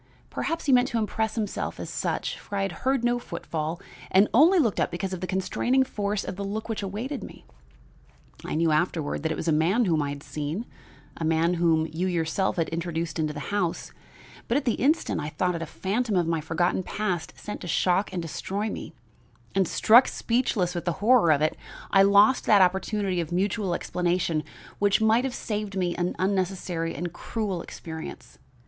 Perhaps 0.31 0.65
he 0.65 0.71
meant 0.73 0.87
to 0.87 0.97
impress 0.97 1.35
himself 1.35 1.79
as 1.79 1.87
such, 1.87 2.39
for 2.39 2.55
I 2.57 2.63
had 2.63 2.71
heard 2.71 3.03
no 3.03 3.19
footfall 3.19 3.79
and 4.09 4.27
only 4.33 4.57
looked 4.57 4.79
up 4.79 4.89
because 4.89 5.13
of 5.13 5.21
the 5.21 5.27
constraining 5.27 5.83
force 5.83 6.23
of 6.23 6.37
the 6.37 6.43
look 6.43 6.67
which 6.67 6.81
awaited 6.81 7.23
me. 7.23 7.45
I 8.43 8.55
knew 8.55 8.71
afterward 8.71 9.21
that 9.21 9.31
it 9.31 9.35
was 9.35 9.47
a 9.47 9.51
man 9.51 9.85
whom 9.85 10.01
I 10.01 10.09
had 10.09 10.23
seen, 10.23 10.65
a 11.17 11.23
man 11.23 11.53
whom 11.53 11.85
you 11.91 12.07
yourself 12.07 12.55
had 12.55 12.67
introduced 12.69 13.19
into 13.19 13.31
the 13.31 13.53
house; 13.53 13.91
but 14.47 14.57
at 14.57 14.65
the 14.65 14.73
instant 14.73 15.21
I 15.21 15.29
thought 15.29 15.53
it 15.53 15.61
a 15.61 15.67
phantom 15.67 16.15
of 16.15 16.25
my 16.25 16.41
forgotten 16.41 16.81
past 16.81 17.33
sent 17.37 17.61
to 17.61 17.67
shock 17.67 18.11
and 18.11 18.23
destroy 18.23 18.71
me; 18.71 18.95
and, 19.53 19.67
struck 19.67 20.07
speechless 20.07 20.73
with 20.73 20.85
the 20.85 20.93
horror 20.93 21.31
of 21.31 21.43
it, 21.43 21.55
I 21.91 22.01
lost 22.01 22.45
that 22.47 22.63
opportunity 22.63 23.21
of 23.21 23.31
mutual 23.31 23.75
explanation 23.75 24.43
which 24.79 24.99
might 24.99 25.25
have 25.25 25.35
saved 25.35 25.77
me 25.77 25.95
an 25.95 26.15
unnecessary 26.17 26.95
and 26.95 27.13
cruel 27.13 27.61
experience. 27.61 28.39